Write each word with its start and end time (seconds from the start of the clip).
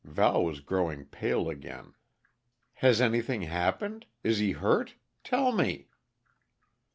Val 0.03 0.43
was 0.43 0.61
growing 0.61 1.05
pale 1.05 1.47
again. 1.47 1.93
"Has 2.81 2.99
anything 2.99 3.43
happened? 3.43 4.07
Is 4.23 4.39
he 4.39 4.53
hurt? 4.53 4.95
Tell 5.23 5.51
me!" 5.51 5.89